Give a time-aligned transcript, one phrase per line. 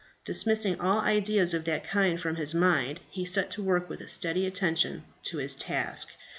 [0.25, 4.07] Dismissing all ideas of that kind from his mind, he set to work with a
[4.07, 6.07] steady attention to his task.